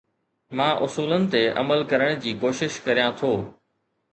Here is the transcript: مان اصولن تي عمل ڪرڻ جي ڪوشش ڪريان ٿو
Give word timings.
مان 0.59 0.73
اصولن 0.85 1.27
تي 1.35 1.41
عمل 1.63 1.85
ڪرڻ 1.91 2.17
جي 2.25 2.35
ڪوشش 2.45 2.81
ڪريان 2.89 3.17
ٿو 3.21 3.31